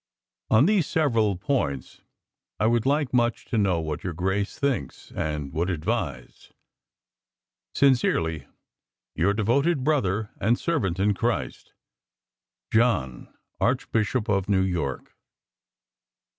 [0.49, 2.01] On these several points
[2.59, 6.51] I would like much to know what your Grace thinks and would advise.
[7.75, 8.47] Sincerely
[9.15, 11.73] your devoted brother and servant in Christ.
[12.73, 15.15] JOHN, Archbishop of New York.